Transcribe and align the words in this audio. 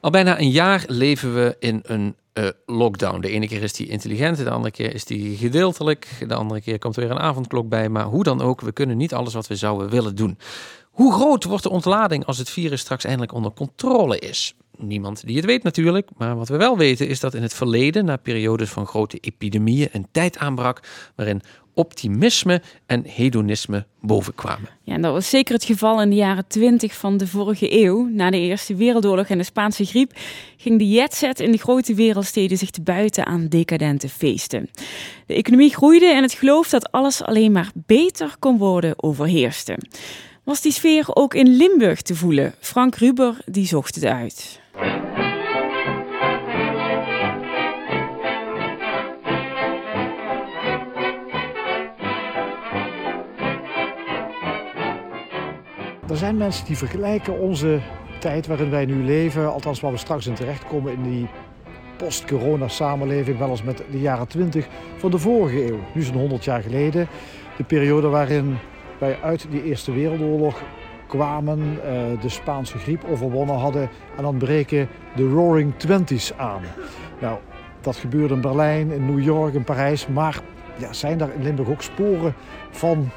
Al 0.00 0.10
bijna 0.10 0.40
een 0.40 0.50
jaar 0.50 0.84
leven 0.86 1.34
we 1.34 1.56
in 1.58 1.80
een 1.82 2.14
uh, 2.34 2.48
lockdown. 2.66 3.20
De 3.20 3.28
ene 3.28 3.48
keer 3.48 3.62
is 3.62 3.72
die 3.72 3.88
intelligent, 3.88 4.36
de 4.36 4.50
andere 4.50 4.70
keer 4.70 4.94
is 4.94 5.04
die 5.04 5.36
gedeeltelijk. 5.36 6.24
De 6.28 6.34
andere 6.34 6.60
keer 6.60 6.78
komt 6.78 6.96
er 6.96 7.02
weer 7.02 7.10
een 7.10 7.18
avondklok 7.18 7.68
bij. 7.68 7.88
Maar 7.88 8.04
hoe 8.04 8.22
dan 8.22 8.40
ook, 8.40 8.60
we 8.60 8.72
kunnen 8.72 8.96
niet 8.96 9.14
alles 9.14 9.34
wat 9.34 9.46
we 9.46 9.56
zouden 9.56 9.90
willen 9.90 10.16
doen. 10.16 10.38
Hoe 10.90 11.12
groot 11.12 11.44
wordt 11.44 11.62
de 11.62 11.70
ontlading 11.70 12.24
als 12.24 12.38
het 12.38 12.50
virus 12.50 12.80
straks 12.80 13.04
eindelijk 13.04 13.32
onder 13.32 13.52
controle 13.52 14.18
is? 14.18 14.54
Niemand 14.82 15.26
die 15.26 15.36
het 15.36 15.44
weet 15.44 15.62
natuurlijk, 15.62 16.08
maar 16.16 16.36
wat 16.36 16.48
we 16.48 16.56
wel 16.56 16.78
weten 16.78 17.08
is 17.08 17.20
dat 17.20 17.34
in 17.34 17.42
het 17.42 17.54
verleden, 17.54 18.04
na 18.04 18.16
periodes 18.16 18.70
van 18.70 18.86
grote 18.86 19.18
epidemieën, 19.20 19.88
een 19.92 20.06
tijd 20.12 20.38
aanbrak 20.38 20.80
waarin 21.14 21.42
optimisme 21.74 22.62
en 22.86 23.02
hedonisme 23.06 23.86
bovenkwamen. 24.00 24.68
Ja, 24.82 24.94
en 24.94 25.02
dat 25.02 25.12
was 25.12 25.30
zeker 25.30 25.54
het 25.54 25.64
geval 25.64 26.02
in 26.02 26.10
de 26.10 26.16
jaren 26.16 26.46
20 26.46 26.94
van 26.94 27.16
de 27.16 27.26
vorige 27.26 27.82
eeuw. 27.82 28.08
Na 28.08 28.30
de 28.30 28.38
Eerste 28.38 28.74
Wereldoorlog 28.74 29.26
en 29.26 29.38
de 29.38 29.44
Spaanse 29.44 29.84
griep 29.84 30.12
ging 30.56 30.78
de 30.78 30.88
jetset 30.88 31.40
in 31.40 31.52
de 31.52 31.58
grote 31.58 31.94
wereldsteden 31.94 32.58
zich 32.58 32.70
te 32.70 32.82
buiten 32.82 33.26
aan 33.26 33.48
decadente 33.48 34.08
feesten. 34.08 34.70
De 35.26 35.34
economie 35.34 35.74
groeide 35.74 36.06
en 36.06 36.22
het 36.22 36.32
geloof 36.32 36.68
dat 36.68 36.92
alles 36.92 37.22
alleen 37.22 37.52
maar 37.52 37.70
beter 37.74 38.34
kon 38.38 38.58
worden 38.58 39.02
overheerste. 39.02 39.78
Was 40.44 40.60
die 40.60 40.72
sfeer 40.72 41.04
ook 41.08 41.34
in 41.34 41.56
Limburg 41.56 42.02
te 42.02 42.14
voelen? 42.14 42.54
Frank 42.60 42.94
Ruber 42.94 43.36
die 43.46 43.66
zocht 43.66 43.94
het 43.94 44.04
uit. 44.04 44.59
Er 56.08 56.16
zijn 56.16 56.36
mensen 56.36 56.66
die 56.66 56.76
vergelijken 56.76 57.38
onze 57.38 57.80
tijd 58.18 58.46
waarin 58.46 58.70
wij 58.70 58.84
nu 58.84 59.04
leven, 59.04 59.52
althans 59.52 59.80
waar 59.80 59.92
we 59.92 59.98
straks 59.98 60.26
in 60.26 60.34
terechtkomen 60.34 60.92
in 60.92 61.02
die 61.02 61.28
post-corona 61.96 62.68
samenleving, 62.68 63.38
wel 63.38 63.50
eens 63.50 63.62
met 63.62 63.82
de 63.90 64.00
jaren 64.00 64.28
20 64.28 64.66
van 64.96 65.10
de 65.10 65.18
vorige 65.18 65.66
eeuw. 65.66 65.78
Nu 65.94 66.02
zo'n 66.02 66.14
100 66.14 66.44
jaar 66.44 66.62
geleden. 66.62 67.08
De 67.56 67.64
periode 67.64 68.08
waarin 68.08 68.58
wij 68.98 69.18
uit 69.22 69.46
die 69.50 69.64
Eerste 69.64 69.92
Wereldoorlog 69.92 70.62
kwamen, 71.10 71.60
eh, 71.84 72.20
de 72.20 72.28
Spaanse 72.28 72.78
griep 72.78 73.04
overwonnen 73.10 73.56
hadden 73.56 73.88
en 74.16 74.22
dan 74.22 74.36
breken 74.36 74.88
de 75.16 75.28
Roaring 75.28 75.72
Twenties 75.76 76.36
aan. 76.36 76.62
Nou, 77.20 77.38
dat 77.80 77.96
gebeurde 77.96 78.34
in 78.34 78.40
Berlijn, 78.40 78.90
in 78.90 79.06
New 79.06 79.22
York, 79.22 79.54
in 79.54 79.64
Parijs, 79.64 80.06
maar 80.06 80.40
ja, 80.76 80.92
zijn 80.92 81.18
daar 81.18 81.34
in 81.34 81.42
Limburg 81.42 81.68
ook 81.68 81.82
sporen 81.82 82.34
van 82.70 83.08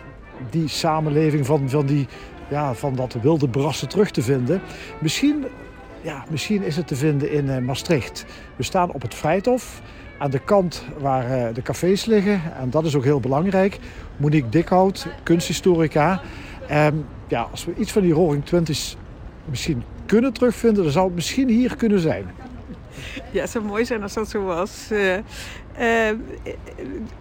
die 0.49 0.67
samenleving, 0.67 1.45
van, 1.45 1.69
van 1.69 1.85
die 1.85 2.07
ja, 2.49 2.73
van 2.73 2.95
dat 2.95 3.15
wilde 3.21 3.49
brassen 3.49 3.89
terug 3.89 4.11
te 4.11 4.21
vinden. 4.21 4.61
Misschien, 4.99 5.45
ja, 6.01 6.25
misschien 6.29 6.63
is 6.63 6.75
het 6.75 6.87
te 6.87 6.95
vinden 6.95 7.31
in 7.31 7.45
uh, 7.45 7.57
Maastricht. 7.57 8.25
We 8.55 8.63
staan 8.63 8.91
op 8.91 9.01
het 9.01 9.15
Vrijthof, 9.15 9.81
aan 10.17 10.31
de 10.31 10.39
kant 10.39 10.83
waar 10.97 11.37
uh, 11.37 11.53
de 11.53 11.61
cafés 11.61 12.05
liggen. 12.05 12.41
En 12.59 12.69
dat 12.69 12.85
is 12.85 12.95
ook 12.95 13.03
heel 13.03 13.19
belangrijk. 13.19 13.79
Monique 14.17 14.49
Dikhout, 14.49 15.07
kunsthistorica. 15.23 16.21
Ja, 17.33 17.47
als 17.51 17.65
we 17.65 17.73
iets 17.77 17.91
van 17.91 18.01
die 18.01 18.13
Roaring 18.13 18.45
Twenties 18.45 18.97
misschien 19.45 19.83
kunnen 20.05 20.33
terugvinden, 20.33 20.83
dan 20.83 20.91
zou 20.91 21.05
het 21.05 21.15
misschien 21.15 21.49
hier 21.49 21.75
kunnen 21.75 21.99
zijn. 21.99 22.25
Ja, 23.31 23.41
het 23.41 23.49
zou 23.49 23.65
mooi 23.65 23.85
zijn 23.85 24.03
als 24.03 24.13
dat 24.13 24.29
zo 24.29 24.43
was. 24.43 24.89
Uh, 24.91 25.15
uh, 25.79 26.09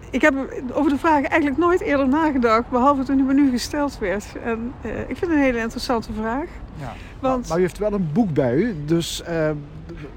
ik 0.09 0.21
heb 0.21 0.33
over 0.71 0.91
de 0.91 0.97
vraag 0.97 1.23
eigenlijk 1.23 1.57
nooit 1.57 1.81
eerder 1.81 2.07
nagedacht, 2.07 2.69
behalve 2.69 3.03
toen 3.03 3.15
die 3.15 3.25
me 3.25 3.33
nu 3.33 3.49
gesteld 3.49 3.99
werd. 3.99 4.25
En 4.43 4.73
uh, 4.85 4.99
ik 4.99 5.05
vind 5.05 5.19
het 5.19 5.29
een 5.29 5.37
hele 5.37 5.59
interessante 5.59 6.13
vraag. 6.13 6.45
Ja. 6.79 6.93
Want... 7.19 7.47
Maar 7.47 7.57
u 7.57 7.61
heeft 7.61 7.77
wel 7.77 7.93
een 7.93 8.09
boek 8.13 8.33
bij 8.33 8.53
u, 8.53 8.75
dus 8.85 9.23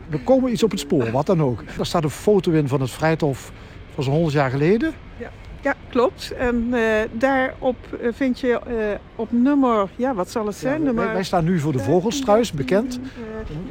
we 0.08 0.20
komen 0.24 0.52
iets 0.52 0.62
op 0.62 0.70
het 0.70 0.80
spoor, 0.80 1.10
wat 1.10 1.26
dan 1.26 1.42
ook. 1.42 1.62
Er 1.78 1.86
staat 1.86 2.04
een 2.04 2.10
foto 2.10 2.52
in 2.52 2.68
van 2.68 2.80
het 2.80 2.90
Vrijthof 2.90 3.52
van 3.94 4.04
zo'n 4.04 4.12
100 4.12 4.34
jaar 4.34 4.50
geleden. 4.50 4.92
Ja. 5.16 5.30
Ja, 5.66 5.74
klopt. 5.88 6.30
En 6.30 6.66
uh, 6.72 6.80
daarop 7.12 7.76
vind 8.12 8.40
je 8.40 8.48
uh, 8.68 8.74
op 9.14 9.32
nummer, 9.32 9.88
ja, 9.96 10.14
wat 10.14 10.30
zal 10.30 10.46
het 10.46 10.56
zijn? 10.56 10.78
Ja, 10.78 10.84
nummer... 10.84 11.04
wij, 11.04 11.12
wij, 11.14 11.24
staan 11.24 11.44
nu 11.44 11.58
voor 11.58 11.72
de 11.72 11.78
Vogelstruis, 11.78 12.52
bekend. 12.52 13.00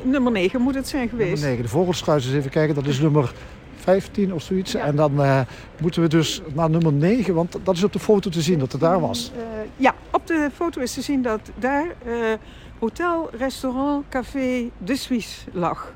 Nummer 0.01 0.31
9 0.31 0.61
moet 0.61 0.75
het 0.75 0.87
zijn 0.87 1.09
geweest. 1.09 1.29
Nummer 1.29 1.49
9, 1.49 1.63
de 1.63 1.69
Vogelstruis, 1.69 2.25
eens 2.25 2.35
even 2.35 2.51
kijken, 2.51 2.75
dat 2.75 2.85
is 2.85 2.99
nummer 2.99 3.33
15 3.75 4.33
of 4.33 4.41
zoiets. 4.41 4.71
Ja. 4.71 4.79
En 4.79 4.95
dan 4.95 5.45
moeten 5.81 6.01
we 6.01 6.07
dus 6.07 6.41
naar 6.53 6.69
nummer 6.69 6.93
9, 6.93 7.33
want 7.33 7.57
dat 7.63 7.75
is 7.75 7.83
op 7.83 7.93
de 7.93 7.99
foto 7.99 8.29
te 8.29 8.41
zien 8.41 8.59
dat 8.59 8.71
het 8.71 8.81
daar 8.81 8.99
was. 8.99 9.31
ja, 9.77 9.95
op 10.11 10.27
de 10.27 10.49
foto 10.55 10.81
is 10.81 10.93
te 10.93 11.01
zien 11.01 11.21
dat 11.21 11.51
daar 11.59 11.85
hotel, 12.79 13.29
restaurant, 13.37 14.05
café 14.09 14.69
De 14.77 14.95
Suisse 14.95 15.41
lag. 15.51 15.93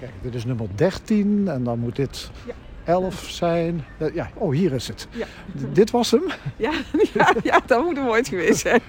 Kijk, 0.00 0.12
dit 0.22 0.34
is 0.34 0.44
nummer 0.44 0.66
13 0.74 1.48
en 1.48 1.64
dan 1.64 1.78
moet 1.78 1.96
dit... 1.96 2.30
Ja. 2.46 2.54
11 2.86 3.26
zijn. 3.28 3.84
Ja, 4.14 4.30
oh, 4.34 4.52
hier 4.52 4.72
is 4.72 4.88
het. 4.88 5.08
Ja. 5.10 5.26
Dit 5.72 5.90
was 5.90 6.10
hem? 6.10 6.22
Ja, 6.56 6.72
ja, 7.14 7.34
ja, 7.42 7.60
dat 7.66 7.84
moet 7.84 7.96
hem 7.96 8.06
ooit 8.06 8.28
geweest 8.28 8.60
zijn. 8.60 8.80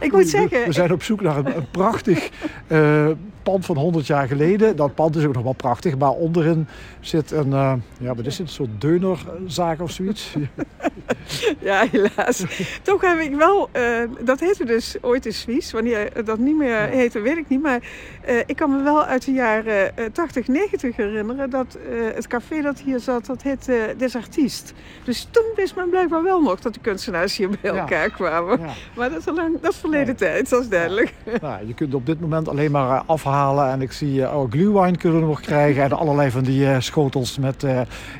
Ik 0.00 0.12
moet 0.12 0.28
zeggen... 0.28 0.64
We 0.64 0.72
zijn 0.72 0.92
op 0.92 1.02
zoek 1.02 1.20
naar 1.20 1.36
een, 1.36 1.56
een 1.56 1.70
prachtig 1.70 2.30
uh, 2.68 3.10
pand 3.42 3.66
van 3.66 3.76
100 3.76 4.06
jaar 4.06 4.26
geleden. 4.26 4.76
Dat 4.76 4.94
pand 4.94 5.16
is 5.16 5.24
ook 5.24 5.34
nog 5.34 5.42
wel 5.42 5.52
prachtig, 5.52 5.98
maar 5.98 6.10
onderin 6.10 6.66
zit 7.00 7.30
een... 7.30 7.48
Uh, 7.48 7.72
ja, 8.00 8.14
wat 8.14 8.26
is 8.26 8.38
het? 8.38 8.46
Een 8.46 8.52
soort 8.52 8.80
deunerzaak 8.80 9.80
of 9.80 9.90
zoiets? 9.90 10.34
ja, 11.68 11.86
helaas. 11.90 12.44
Toch 12.82 13.00
heb 13.00 13.18
ik 13.18 13.34
wel... 13.34 13.70
Uh, 13.76 14.02
dat 14.20 14.40
heette 14.40 14.64
dus 14.64 14.96
ooit 15.00 15.22
de 15.22 15.32
Suisse. 15.32 15.72
Wanneer 15.72 16.24
dat 16.24 16.38
niet 16.38 16.56
meer 16.56 16.78
heette, 16.78 17.20
weet 17.20 17.36
ik 17.36 17.48
niet. 17.48 17.62
Maar 17.62 17.80
ik 18.46 18.56
kan 18.56 18.76
me 18.76 18.82
wel 18.82 19.04
uit 19.04 19.24
de 19.24 19.32
jaren 19.32 19.92
80, 20.12 20.48
90 20.48 20.96
herinneren... 20.96 21.50
dat 21.50 21.78
het 22.14 22.26
café 22.26 22.60
dat 22.60 22.80
hier 22.80 23.00
zat... 23.00 23.26
Dat 23.26 23.39
heet 23.42 23.68
uh, 23.68 23.82
Des 23.96 24.16
Artiest. 24.16 24.74
Dus 25.04 25.28
toen 25.30 25.44
wist 25.56 25.76
men 25.76 25.90
blijkbaar 25.90 26.22
wel 26.22 26.40
nog 26.40 26.60
dat 26.60 26.74
de 26.74 26.80
kunstenaars 26.80 27.36
hier 27.36 27.48
bij 27.48 27.70
elkaar 27.70 28.08
ja. 28.08 28.14
kwamen. 28.14 28.60
Ja. 28.60 28.72
Maar 28.96 29.10
dat 29.10 29.18
is, 29.18 29.26
al 29.26 29.34
lang, 29.34 29.60
dat 29.60 29.72
is 29.72 29.78
verleden 29.78 30.06
ja. 30.06 30.14
tijd, 30.14 30.50
dat 30.50 30.62
is 30.62 30.68
duidelijk. 30.68 31.14
Nou, 31.40 31.66
je 31.66 31.74
kunt 31.74 31.94
op 31.94 32.06
dit 32.06 32.20
moment 32.20 32.48
alleen 32.48 32.70
maar 32.70 32.90
uh, 32.90 33.00
afhalen. 33.06 33.70
En 33.70 33.82
ik 33.82 33.92
zie 33.92 34.18
uh, 34.18 34.42
glühwein 34.50 34.96
kunnen 34.96 35.20
we 35.20 35.26
nog 35.26 35.40
krijgen. 35.40 35.82
En 35.82 35.92
allerlei 35.92 36.30
van 36.30 36.44
die 36.44 36.60
uh, 36.60 36.76
schotels 36.78 37.38
met 37.38 37.64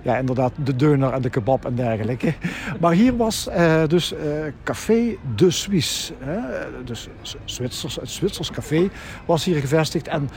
ja, 0.03 0.17
inderdaad 0.17 0.53
de 0.65 0.77
deuner 0.77 1.13
en 1.13 1.23
de 1.23 1.31
kebab 1.31 1.65
en 1.65 1.75
dergelijke. 1.75 2.35
maar 2.81 2.93
hier 2.93 3.17
was 3.17 3.49
dus 3.87 4.15
Café 4.65 5.17
de 5.37 5.51
Suisse. 5.51 6.13
dus 6.85 7.09
Zwitsers, 7.45 7.97
het 7.97 8.11
Zwitsers 8.11 8.51
café 8.51 8.91
was 9.27 9.45
hier 9.45 9.61
gevestigd. 9.61 10.09
En 10.09 10.31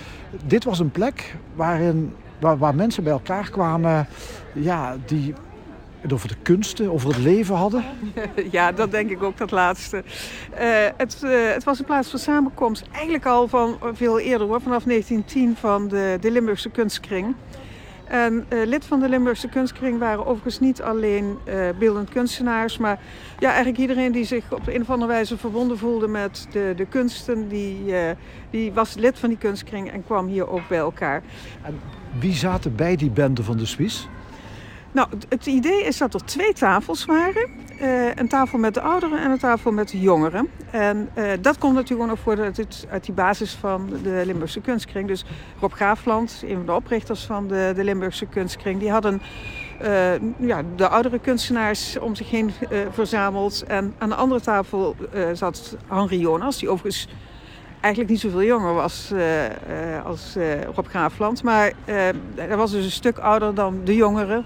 dit 0.46 0.64
was 0.64 0.80
een 0.80 0.92
plek 0.92 1.36
waarin 1.56 2.14
waar, 2.44 2.58
waar 2.58 2.76
mensen 2.76 3.04
bij 3.04 3.14
elkaar 3.14 3.50
kwamen 3.50 4.08
ja, 4.54 4.96
die 5.06 5.34
het 6.02 6.14
over 6.14 6.28
de 6.28 6.36
kunsten, 6.42 6.92
over 6.92 7.10
het 7.10 7.18
leven 7.18 7.56
hadden? 7.56 7.84
Ja, 8.52 8.72
dat 8.72 8.92
denk 8.92 9.10
ik 9.10 9.24
ook, 9.24 9.38
dat 9.38 9.52
laatste. 9.52 10.04
Uh, 10.54 10.62
het, 10.98 11.22
uh, 11.24 11.32
het, 11.52 11.64
was 11.64 11.80
een 11.80 11.86
plaats 11.86 12.10
van 12.10 12.20
samenkomst, 12.20 12.86
eigenlijk 12.92 13.26
al 13.26 13.48
van 13.48 13.78
veel 13.94 14.20
eerder 14.20 14.48
hoor, 14.48 14.62
vanaf 14.62 14.84
1910 14.84 15.56
van 15.56 15.88
de 15.88 16.32
Limburgse 16.32 16.70
kunstkring. 16.70 17.36
En 18.04 18.46
uh, 18.50 18.66
lid 18.66 18.86
van 18.86 19.00
de 19.00 19.10
Limburgse 19.10 19.48
kunstkring 19.48 20.00
waren 20.00 20.26
overigens 20.26 20.60
niet 20.60 20.82
alleen 20.82 21.38
beeldend 21.80 22.10
kunstenaars, 22.10 22.78
maar 22.78 23.00
ja, 23.40 23.48
eigenlijk 23.48 23.78
iedereen 23.78 24.12
die 24.12 24.26
zich 24.26 24.52
op 24.52 24.68
een 24.68 24.82
of 24.82 24.90
andere 24.90 25.12
wijze 25.12 25.38
verbonden 25.38 25.78
voelde 25.78 26.08
met 26.08 26.48
de, 26.52 26.74
de 26.76 26.86
kunsten, 26.86 27.48
die, 27.48 27.94
die 28.50 28.74
was 28.74 28.96
lid 28.96 29.20
van 29.20 29.30
die 29.30 29.38
kunstkring 29.38 29.92
en 29.92 30.06
kwam 30.06 30.28
hier 30.28 30.48
ook 30.48 30.68
bij 30.68 30.78
elkaar. 30.78 31.22
En 31.62 31.80
wie 32.20 32.34
zaten 32.34 32.76
bij 32.76 32.96
die 32.96 33.12
bende 33.12 33.44
van 33.44 33.58
de 33.58 33.66
Suisse? 33.66 34.08
Nou, 34.94 35.08
het 35.30 35.46
idee 35.46 35.84
is 35.84 35.98
dat 35.98 36.14
er 36.14 36.26
twee 36.26 36.54
tafels 36.54 37.06
waren. 37.06 37.50
Uh, 37.82 38.16
een 38.16 38.28
tafel 38.28 38.58
met 38.58 38.74
de 38.74 38.82
ouderen 38.82 39.20
en 39.20 39.32
een 39.32 39.38
tafel 39.38 39.72
met 39.72 39.90
de 39.90 40.00
jongeren. 40.00 40.50
En 40.72 41.10
uh, 41.18 41.32
dat 41.42 41.58
komt 41.58 41.74
natuurlijk 41.74 42.02
ook 42.02 42.16
nog 42.16 42.20
voor 42.20 42.44
uit, 42.44 42.88
uit 42.90 43.06
die 43.06 43.14
basis 43.14 43.54
van 43.54 43.90
de 44.04 44.22
Limburgse 44.26 44.62
kunstkring. 44.62 45.08
Dus 45.08 45.26
Rob 45.60 45.74
Graafland, 45.74 46.42
een 46.46 46.56
van 46.56 46.66
de 46.66 46.74
oprichters 46.74 47.24
van 47.24 47.48
de, 47.48 47.72
de 47.76 47.84
Limburgse 47.84 48.26
kunstkring, 48.26 48.80
die 48.80 48.92
hadden 48.92 49.22
uh, 49.82 50.12
ja, 50.40 50.62
de 50.76 50.88
oudere 50.88 51.20
kunstenaars 51.20 52.00
om 52.00 52.16
zich 52.16 52.30
heen 52.30 52.52
verzameld. 52.92 53.64
En 53.64 53.94
aan 53.98 54.10
de 54.10 54.16
andere 54.16 54.42
tafel 54.42 54.96
zat 55.34 55.78
Henri 55.88 56.20
Jonas, 56.20 56.60
die 56.60 56.70
overigens 56.70 57.08
eigenlijk 57.84 58.10
niet 58.10 58.20
zoveel 58.20 58.44
jonger 58.44 58.74
was 58.74 59.10
uh, 59.14 59.44
uh, 59.44 60.06
als 60.06 60.38
uh, 60.38 60.64
Rob 60.76 60.88
Graafland. 60.88 61.44
Maar 61.44 61.72
hij 62.36 62.58
was 62.58 62.72
dus 62.72 62.86
een 62.86 62.92
stuk 62.92 63.18
ouder 63.18 63.56
dan 63.56 63.82
de 63.84 63.96
jongeren. 63.96 64.46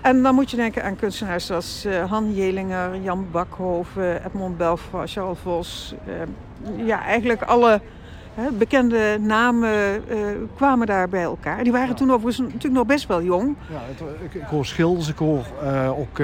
En 0.00 0.22
dan 0.22 0.34
moet 0.34 0.50
je 0.50 0.56
denken 0.56 0.84
aan 0.84 0.96
kunstenaars 0.96 1.46
zoals 1.46 1.86
Han 2.08 2.34
Jelinger, 2.34 3.00
Jan 3.00 3.26
Bakhoven, 3.30 4.24
Edmond 4.24 4.56
Belfoy, 4.56 5.06
Charles 5.06 5.38
Vos. 5.42 5.94
ja, 6.76 7.04
eigenlijk 7.04 7.42
alle 7.42 7.80
bekende 8.58 9.18
namen 9.20 10.04
kwamen 10.56 10.86
daar 10.86 11.08
bij 11.08 11.22
elkaar. 11.22 11.62
Die 11.62 11.72
waren 11.72 11.88
ja. 11.88 11.94
toen 11.94 12.12
overigens 12.12 12.38
natuurlijk 12.38 12.74
nog 12.74 12.86
best 12.86 13.06
wel 13.06 13.22
jong. 13.22 13.56
Ja, 13.70 13.78
het, 13.86 14.00
ik, 14.22 14.34
ik, 14.34 14.48
hoor 14.48 14.66
schilders, 14.66 15.08
ik 15.08 15.18
hoor 15.18 15.44
ook 15.96 16.20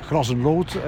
gras- 0.00 0.30
en 0.30 0.42
lood 0.42 0.78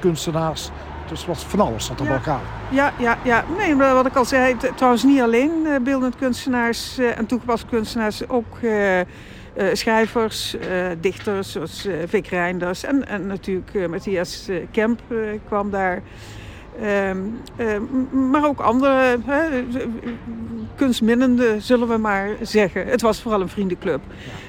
kunstenaars 0.00 0.70
Dus 1.10 1.26
was 1.26 1.44
van 1.44 1.60
alles 1.60 1.84
zat 1.86 1.98
er 2.00 2.04
Ja. 2.04 2.08
bij 2.10 2.18
elkaar. 2.18 2.40
Ja, 2.70 2.92
ja, 2.98 3.18
ja. 3.24 3.44
Nee, 3.58 3.74
maar 3.74 3.94
wat 3.94 4.06
ik 4.06 4.14
al 4.16 4.24
zei, 4.24 4.56
trouwens 4.76 5.02
niet 5.04 5.20
alleen 5.20 5.50
eh, 5.66 5.72
beeldend 5.82 6.16
kunstenaars 6.16 6.98
eh, 6.98 7.18
en 7.18 7.26
toegepaste 7.26 7.66
kunstenaars, 7.66 8.28
ook 8.28 8.58
eh, 8.62 9.00
schrijvers, 9.72 10.56
dichters 11.00 11.52
zoals 11.52 11.88
Vic 12.06 12.26
Reinders 12.26 12.84
en, 12.84 13.08
en 13.08 13.26
natuurlijk 13.26 13.88
Matthias 13.88 14.48
Kemp 14.70 15.00
kwam 15.46 15.70
daar. 15.70 16.02
Ehm, 16.82 17.16
eh, 17.56 17.66
m- 18.10 18.30
maar 18.30 18.44
ook 18.46 18.60
andere 18.60 19.18
hè, 19.26 19.48
eh, 19.48 19.86
kunstminnenden, 20.76 21.62
zullen 21.62 21.88
we 21.88 21.96
maar 21.96 22.28
zeggen. 22.42 22.86
Het 22.86 23.00
was 23.00 23.20
vooral 23.22 23.40
een 23.40 23.48
vriendenclub. 23.48 24.00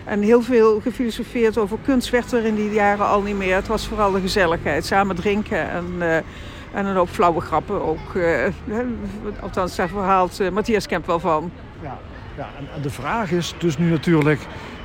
En 0.05 0.21
heel 0.21 0.41
veel 0.41 0.79
gefilosofeerd 0.81 1.57
over 1.57 1.77
kunst 1.85 2.09
werd 2.09 2.31
er 2.31 2.45
in 2.45 2.55
die 2.55 2.71
jaren 2.71 3.07
al 3.07 3.21
niet 3.21 3.37
meer. 3.37 3.55
Het 3.55 3.67
was 3.67 3.87
vooral 3.87 4.11
de 4.11 4.19
gezelligheid, 4.21 4.85
samen 4.85 5.15
drinken 5.15 5.69
en, 5.69 5.85
en 6.73 6.85
een 6.85 6.95
hoop 6.95 7.09
flauwe 7.09 7.41
grappen 7.41 7.81
ook. 7.81 8.13
hè, 8.13 8.83
althans, 9.39 9.75
daar 9.75 9.89
verhaalt 9.89 10.39
eh, 10.39 10.50
Matthias 10.50 10.88
Kemp 10.88 11.06
wel 11.06 11.19
van. 11.19 11.51
Ja, 11.81 11.97
ja 12.38 12.50
en, 12.75 12.81
de 12.81 12.89
vraag 12.89 13.31
is 13.31 13.56
dus 13.57 13.77
nu 13.77 13.89
natuurlijk, 13.89 14.39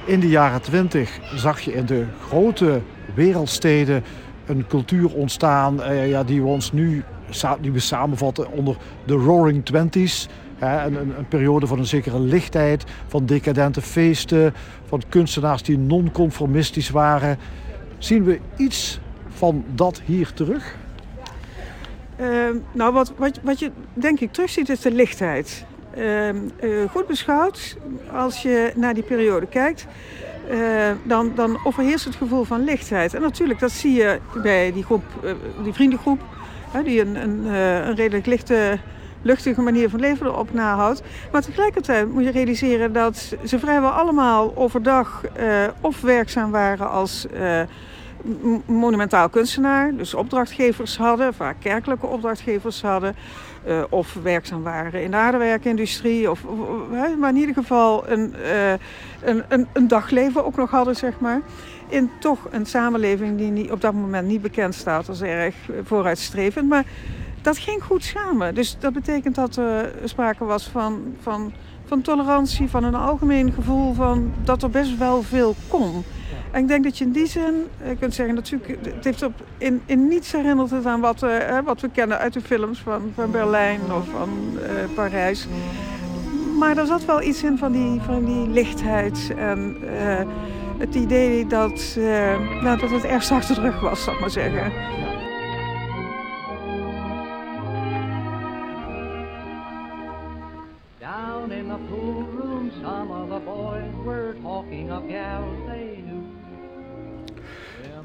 in 0.05 0.21
de 0.21 0.29
jaren 0.29 0.63
twintig 0.63 1.19
zag 1.35 1.61
je 1.61 1.73
in 1.73 1.87
de 1.87 2.07
grote 2.29 2.81
wereldsteden 3.15 4.05
een 4.47 4.67
cultuur 4.67 5.15
ontstaan 5.15 5.83
eh, 5.83 6.09
ja, 6.09 6.25
die 6.25 6.43
we 6.43 6.49
ons 6.49 6.73
nu 6.73 7.05
die 7.61 7.73
we 7.73 7.79
samenvatten 7.79 8.51
onder 8.51 8.77
de 9.05 9.15
Roaring 9.15 9.65
Twenties. 9.65 10.29
Een, 10.59 11.19
een 11.19 11.29
periode 11.29 11.67
van 11.67 11.79
een 11.79 11.87
zekere 11.87 12.21
lichtheid, 12.21 12.85
van 13.07 13.27
decadente 13.27 13.83
feesten, 13.83 14.55
van 14.85 15.03
kunstenaars 15.09 15.63
die 15.63 15.79
non-conformistisch 15.79 16.91
waren. 16.91 17.39
Zien 17.99 18.25
we 18.25 18.41
iets 18.57 19.01
van 19.29 19.65
dat 19.75 20.03
hier 20.05 20.33
terug? 20.33 20.77
Ehm, 22.17 22.57
nou, 22.73 22.93
wat, 22.93 23.13
wat, 23.17 23.41
wat 23.43 23.59
je 23.59 23.71
denk 23.93 24.21
ik 24.21 24.33
terugziet 24.33 24.69
is 24.69 24.81
de 24.81 24.91
lichtheid. 24.91 25.65
Ehm, 25.95 26.37
eh, 26.61 26.71
goed 26.91 27.07
beschouwd, 27.07 27.77
als 28.13 28.43
je 28.43 28.73
naar 28.75 28.95
die 28.95 29.03
periode 29.03 29.47
kijkt, 29.47 29.87
eh, 30.49 30.59
dan, 31.03 31.33
dan 31.35 31.59
overheerst 31.65 32.05
het 32.05 32.15
gevoel 32.15 32.45
van 32.45 32.65
lichtheid. 32.65 33.15
En 33.15 33.21
natuurlijk, 33.21 33.61
dat 33.61 33.71
zie 33.71 33.93
je 33.93 34.19
bij 34.43 34.73
die 34.73 34.85
groep, 34.85 35.03
eh, 35.23 35.31
die 35.63 35.73
vriendengroep, 35.73 36.21
die 36.85 37.01
een, 37.01 37.23
een, 37.23 37.45
een 37.45 37.95
redelijk 37.95 38.27
lichte, 38.27 38.79
luchtige 39.23 39.61
manier 39.61 39.91
van 39.91 40.01
leven 40.01 40.27
erop 40.27 40.53
nahoudt. 40.53 41.03
Maar 41.33 41.43
tegelijkertijd 41.43 42.13
moet 42.13 42.25
je 42.25 42.31
realiseren 42.31 42.93
dat 42.93 43.37
ze 43.45 43.59
vrijwel 43.59 43.91
allemaal 43.91 44.57
overdag 44.57 45.25
of 45.81 46.01
werkzaam 46.01 46.51
waren 46.51 46.91
als 46.91 47.27
monumentaal 48.67 49.29
kunstenaar, 49.29 49.95
dus 49.97 50.15
opdrachtgevers 50.15 50.97
hadden, 50.97 51.35
vaak 51.35 51.57
kerkelijke 51.61 52.07
opdrachtgevers 52.07 52.83
hadden, 52.83 53.17
eh, 53.65 53.83
of 53.89 54.17
werkzaam 54.23 54.63
waren 54.63 55.03
in 55.03 55.11
de 55.11 55.17
aardewerkindustrie, 55.17 56.31
of, 56.31 56.45
maar 57.19 57.31
in 57.31 57.37
ieder 57.37 57.55
geval 57.55 58.09
een, 58.09 58.35
eh, 58.35 58.71
een, 59.23 59.45
een, 59.49 59.67
een 59.73 59.89
dagleven 59.89 60.45
ook 60.45 60.57
nog 60.57 60.71
hadden, 60.71 60.97
zeg 60.97 61.21
maar. 61.21 61.41
In 61.89 62.11
toch 62.21 62.49
een 62.51 62.67
samenleving 62.67 63.39
die 63.39 63.51
niet, 63.51 63.71
op 63.71 63.81
dat 63.81 63.93
moment 63.93 64.27
niet 64.29 64.43
bekend 64.43 64.75
staat 64.75 65.09
als 65.09 65.21
erg 65.21 65.55
vooruitstrevend. 65.85 66.69
Maar 66.69 66.85
dat 67.43 67.59
ging 67.59 67.83
goed 67.83 68.05
samen. 68.05 68.55
Dus 68.55 68.77
dat 68.79 68.93
betekent 68.93 69.35
dat 69.35 69.57
er 69.57 69.93
sprake 70.05 70.45
was 70.45 70.69
van, 70.69 71.17
van, 71.21 71.53
van 71.85 72.03
tolerantie, 72.03 72.71
van 72.71 72.85
een 72.85 72.95
algemeen 72.95 73.53
gevoel 73.53 73.95
van 73.95 74.33
dat 74.45 74.63
er 74.63 74.71
best 74.71 74.99
wel 74.99 75.23
veel 75.23 75.55
kon. 75.69 76.05
Ik 76.57 76.69
denk 76.69 76.85
dat 76.85 76.99
je 76.99 77.05
in 77.05 77.13
die 77.13 77.27
zin 77.27 77.67
eh, 77.83 77.99
kunt 77.99 78.15
zeggen, 78.15 78.35
natuurlijk, 78.35 78.79
het 78.95 79.05
heeft 79.05 79.23
op, 79.23 79.33
in, 79.59 79.83
in 79.87 80.09
niets 80.09 80.33
herinnert 80.33 80.71
het 80.71 80.87
aan 80.87 81.01
wat, 81.01 81.23
eh, 81.23 81.59
wat 81.65 81.81
we 81.81 81.89
kennen 81.89 82.19
uit 82.19 82.33
de 82.33 82.41
films 82.41 82.79
van, 82.79 83.13
van 83.15 83.31
Berlijn 83.31 83.81
of 83.81 84.09
van 84.09 84.59
eh, 84.63 84.95
Parijs. 84.95 85.47
Maar 86.59 86.77
er 86.77 86.87
zat 86.87 87.05
wel 87.05 87.23
iets 87.23 87.43
in 87.43 87.59
van 87.59 87.73
die, 87.73 88.01
van 88.01 88.25
die 88.25 88.49
lichtheid 88.49 89.33
en 89.37 89.77
eh, 89.99 90.27
het 90.79 90.95
idee 90.95 91.47
dat, 91.47 91.97
nou, 92.63 92.79
dat 92.79 92.91
het 92.91 93.05
ergens 93.05 93.31
achter 93.31 93.55
de 93.55 93.61
rug 93.61 93.81
was, 93.81 94.05
zal 94.05 94.15
ik 94.15 94.21
maar 94.21 94.31
zeggen. 94.31 94.73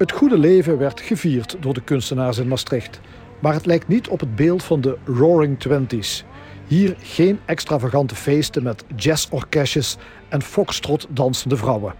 Het 0.02 0.12
goede 0.12 0.38
leven 0.38 0.78
werd 0.78 1.00
gevierd 1.00 1.56
door 1.60 1.74
de 1.74 1.80
kunstenaars 1.80 2.38
in 2.38 2.48
Maastricht. 2.48 3.00
Maar 3.38 3.52
het 3.54 3.66
lijkt 3.66 3.88
niet 3.88 4.08
op 4.08 4.20
het 4.20 4.36
beeld 4.36 4.62
van 4.62 4.80
de 4.80 4.98
Roaring 5.04 5.60
Twenties. 5.60 6.24
Hier 6.66 6.94
geen 6.98 7.38
extravagante 7.44 8.14
feesten 8.14 8.62
met 8.62 8.84
jazzorkestjes 8.96 9.96
en 10.28 10.42
foxtrot 10.42 11.06
dansende 11.10 11.56
vrouwen. 11.56 11.94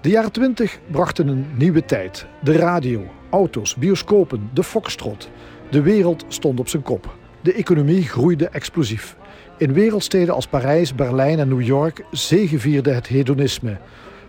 De 0.00 0.08
jaren 0.08 0.32
twintig 0.32 0.78
brachten 0.90 1.28
een 1.28 1.46
nieuwe 1.56 1.84
tijd. 1.84 2.26
De 2.42 2.52
radio, 2.52 3.06
auto's, 3.30 3.74
bioscopen, 3.74 4.50
de 4.52 4.62
foxtrot. 4.64 5.30
De 5.70 5.82
wereld 5.82 6.24
stond 6.28 6.60
op 6.60 6.68
zijn 6.68 6.82
kop. 6.82 7.16
De 7.40 7.52
economie 7.52 8.02
groeide 8.02 8.48
explosief. 8.48 9.16
In 9.58 9.72
wereldsteden 9.72 10.34
als 10.34 10.46
Parijs, 10.46 10.94
Berlijn 10.94 11.38
en 11.38 11.48
New 11.48 11.62
York 11.62 12.04
zegevierde 12.10 12.90
het 12.90 13.06
hedonisme. 13.06 13.78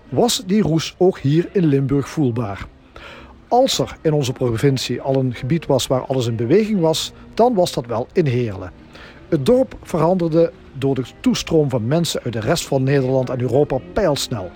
Was 0.10 0.44
die 0.46 0.62
roes 0.62 0.96
ook 0.98 1.20
hier 1.20 1.50
in 1.52 1.66
Limburg 1.66 2.10
voelbaar? 2.10 2.68
Als 3.50 3.80
er 3.80 3.98
in 4.02 4.14
onze 4.14 4.34
provincie 4.34 5.02
al 5.02 5.16
een 5.16 5.34
gebied 5.34 5.66
was 5.66 5.88
waar 5.88 6.06
alles 6.06 6.28
in 6.28 6.36
beweging 6.36 6.80
was, 6.80 7.12
dan 7.34 7.54
was 7.54 7.74
dat 7.74 7.86
wel 7.86 8.08
in 8.14 8.26
Heerlen. 8.26 8.72
Het 9.28 9.46
dorp 9.46 9.76
veranderde 9.84 10.52
door 10.74 10.96
de 10.96 11.04
toestroom 11.20 11.70
van 11.70 11.88
mensen 11.88 12.22
uit 12.24 12.34
de 12.34 12.40
rest 12.40 12.68
van 12.68 12.84
Nederland 12.84 13.30
en 13.30 13.42
Europa 13.42 13.78
pijlsnel. 13.94 14.52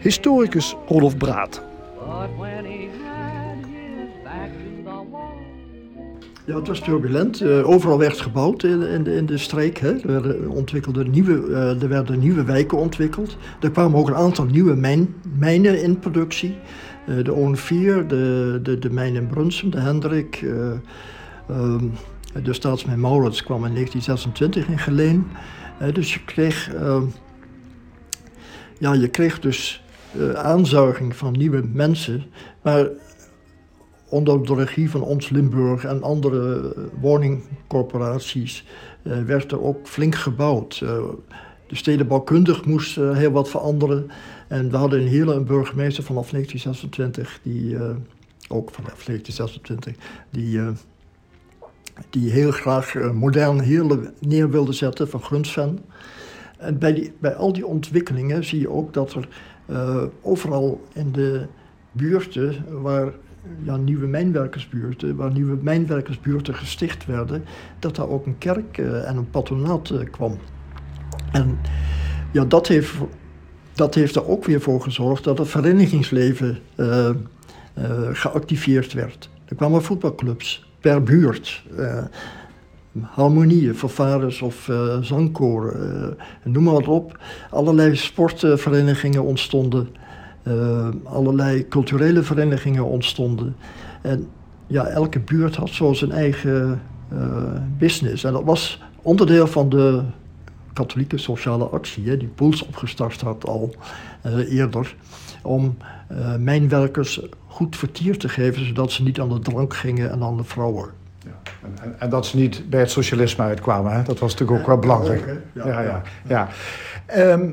Historicus 0.00 0.76
Rolof 0.86 1.16
Braat. 1.16 1.62
Ja, 6.46 6.56
het 6.56 6.68
was 6.68 6.80
turbulent. 6.80 7.40
Eh, 7.40 7.68
overal 7.68 7.98
werd 7.98 8.20
gebouwd 8.20 8.62
in, 8.62 8.82
in, 8.82 9.02
de, 9.02 9.14
in 9.14 9.26
de 9.26 9.38
streek. 9.38 9.78
Hè. 9.78 9.92
Er, 9.92 10.06
werden 10.06 10.48
ontwikkelde 10.48 11.04
nieuwe, 11.04 11.52
eh, 11.52 11.82
er 11.82 11.88
werden 11.88 12.18
nieuwe 12.18 12.44
wijken 12.44 12.78
ontwikkeld. 12.78 13.36
Er 13.60 13.70
kwamen 13.70 13.98
ook 13.98 14.08
een 14.08 14.14
aantal 14.14 14.44
nieuwe 14.44 14.74
mijn, 14.74 15.14
mijnen 15.38 15.82
in 15.82 15.98
productie. 15.98 16.56
Eh, 17.06 17.24
de 17.24 17.32
ON4, 17.32 18.06
de, 18.06 18.60
de, 18.62 18.78
de 18.78 18.90
mijn 18.90 19.14
in 19.14 19.26
Brunsum, 19.26 19.70
de 19.70 19.80
Hendrik. 19.80 20.42
eh, 20.42 20.70
ehm, 21.48 21.84
de 22.42 22.52
staatsmijn 22.52 23.00
Maurits 23.00 23.42
kwam 23.42 23.64
in 23.64 23.72
1926 23.72 24.68
in 24.68 24.78
Geleen. 24.78 25.26
Eh, 25.78 25.94
dus 25.94 26.14
je 26.14 26.24
kreeg, 26.24 26.74
ehm, 26.74 27.04
ja, 28.78 28.92
je 28.92 29.08
kreeg 29.08 29.40
dus 29.40 29.82
aanzuiging 30.34 31.16
van 31.16 31.32
nieuwe 31.32 31.62
mensen. 31.72 32.24
Maar 32.62 32.88
onder 34.08 34.46
de 34.46 34.54
regie 34.54 34.90
van 34.90 35.02
Ons 35.02 35.28
Limburg 35.28 35.84
en 35.84 36.02
andere 36.02 36.74
woningcorporaties 37.00 38.64
werd 39.02 39.52
er 39.52 39.62
ook 39.62 39.86
flink 39.86 40.14
gebouwd. 40.14 40.80
Eh, 40.82 40.98
de 41.66 41.76
stedenbouwkundig 41.76 42.64
moest 42.64 42.96
heel 42.96 43.30
wat 43.30 43.48
veranderen. 43.48 44.10
En 44.54 44.70
we 44.70 44.76
hadden 44.76 45.00
in 45.00 45.06
Heerlen 45.06 45.36
een 45.36 45.44
burgemeester 45.44 46.04
vanaf 46.04 46.30
1926, 46.30 47.40
die, 47.42 47.76
eh, 47.76 47.96
ook 48.48 48.70
vanaf 48.70 49.06
1926, 49.06 49.94
die, 50.30 50.58
eh, 50.58 50.68
die 52.10 52.30
heel 52.30 52.50
graag 52.50 52.94
eh, 52.94 53.10
modern 53.10 53.60
Heerlen 53.60 54.14
neer 54.20 54.50
wilde 54.50 54.72
zetten 54.72 55.08
van 55.08 55.22
Grunsven. 55.22 55.78
En 56.58 56.78
bij, 56.78 56.94
die, 56.94 57.12
bij 57.18 57.34
al 57.34 57.52
die 57.52 57.66
ontwikkelingen 57.66 58.44
zie 58.44 58.60
je 58.60 58.70
ook 58.70 58.92
dat 58.92 59.14
er 59.14 59.28
overal 60.22 60.80
in 60.92 61.12
de 61.12 61.46
buurten 61.92 62.64
waar 62.82 63.12
ja, 63.62 63.76
nieuwe 63.76 64.06
mijnwerkersbuurten, 64.06 65.16
waar 65.16 65.32
nieuwe 65.32 65.56
mijnwerkersbuurten 65.62 66.54
gesticht 66.54 67.06
werden, 67.06 67.44
dat 67.78 67.96
daar 67.96 68.08
ook 68.08 68.26
een 68.26 68.38
kerk 68.38 68.78
en 68.78 69.16
een 69.16 69.30
patronaat 69.30 69.92
kwam. 70.10 70.38
En 71.32 71.58
ja, 72.32 72.44
dat 72.44 72.68
heeft, 72.68 72.94
dat 73.74 73.94
heeft 73.94 74.16
er 74.16 74.28
ook 74.28 74.44
weer 74.44 74.60
voor 74.60 74.80
gezorgd 74.80 75.24
dat 75.24 75.38
het 75.38 75.48
verenigingsleven 75.48 76.58
eh, 76.74 77.08
eh, 77.08 77.14
geactiveerd 78.12 78.92
werd. 78.92 79.28
Er 79.44 79.56
kwamen 79.56 79.82
voetbalclubs 79.82 80.66
per 80.80 81.02
buurt. 81.02 81.62
eh, 81.76 82.04
harmonieën, 83.00 83.74
fanfares 83.74 84.42
of 84.42 84.70
zangkoren, 85.00 86.16
noem 86.42 86.62
maar 86.62 86.74
wat 86.74 86.88
op. 86.88 87.18
Allerlei 87.50 87.96
sportverenigingen 87.96 89.22
ontstonden. 89.22 89.88
Allerlei 91.04 91.68
culturele 91.68 92.22
verenigingen 92.22 92.84
ontstonden. 92.84 93.56
En 94.02 94.26
ja, 94.66 94.86
elke 94.86 95.20
buurt 95.20 95.56
had 95.56 95.68
zo 95.68 95.92
zijn 95.92 96.10
eigen 96.12 96.80
business. 97.78 98.24
En 98.24 98.32
dat 98.32 98.44
was 98.44 98.82
onderdeel 99.02 99.46
van 99.46 99.68
de 99.68 100.02
katholieke 100.74 101.18
sociale 101.18 101.64
actie, 101.64 102.08
hè, 102.08 102.16
die 102.16 102.28
Poels 102.28 102.66
opgestart 102.66 103.20
had 103.20 103.46
al 103.46 103.74
eh, 104.22 104.52
eerder, 104.52 104.96
om 105.42 105.76
eh, 106.08 106.36
mijnwerkers 106.36 107.20
goed 107.46 107.76
vertier 107.76 108.18
te 108.18 108.28
geven, 108.28 108.66
zodat 108.66 108.92
ze 108.92 109.02
niet 109.02 109.20
aan 109.20 109.28
de 109.28 109.38
drank 109.38 109.74
gingen 109.74 110.10
en 110.10 110.22
aan 110.22 110.36
de 110.36 110.44
vrouwen. 110.44 110.88
En, 111.62 111.72
en, 111.82 111.94
en 111.98 112.10
dat 112.10 112.26
ze 112.26 112.36
niet 112.36 112.70
bij 112.70 112.80
het 112.80 112.90
socialisme 112.90 113.44
uitkwamen, 113.44 113.92
hè? 113.92 114.02
dat 114.02 114.18
was 114.18 114.32
natuurlijk 114.32 114.60
ook 114.60 114.66
wel 114.66 114.78
belangrijk. 114.78 115.20
ook, 115.20 115.26
hè? 115.26 115.70
Ja, 115.70 115.80
ja, 115.82 116.02
ja. 116.28 116.48
Ehm, 117.06 117.50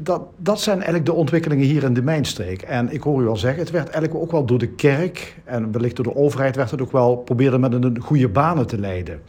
dat, 0.00 0.22
dat 0.36 0.60
zijn 0.60 0.76
eigenlijk 0.76 1.06
de 1.06 1.12
ontwikkelingen 1.12 1.66
hier 1.66 1.82
in 1.82 1.94
de 1.94 2.02
mijnstreek. 2.02 2.62
En 2.62 2.92
ik 2.92 3.02
hoor 3.02 3.22
u 3.22 3.28
al 3.28 3.36
zeggen, 3.36 3.60
het 3.60 3.70
werd 3.70 3.88
eigenlijk 3.88 4.14
ook 4.14 4.30
wel 4.30 4.44
door 4.44 4.58
de 4.58 4.68
kerk 4.68 5.36
en 5.44 5.72
wellicht 5.72 5.96
door 5.96 6.04
de 6.04 6.16
overheid 6.16 6.56
werd 6.56 6.70
het 6.70 6.82
ook 6.82 6.92
wel 6.92 7.16
probeerde 7.16 7.58
met 7.58 7.72
een 7.72 8.00
goede 8.00 8.28
banen 8.28 8.66
te 8.66 8.78
leiden. 8.78 9.20